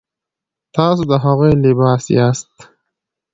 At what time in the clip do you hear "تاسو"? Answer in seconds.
0.75-1.03